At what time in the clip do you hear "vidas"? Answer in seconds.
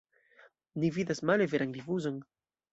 0.95-1.23